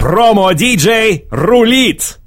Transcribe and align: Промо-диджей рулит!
Промо-диджей 0.00 1.26
рулит! 1.30 2.18